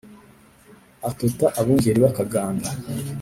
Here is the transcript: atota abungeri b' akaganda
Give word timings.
atota 1.09 1.45
abungeri 1.59 1.99
b' 2.03 2.09
akaganda 2.11 2.67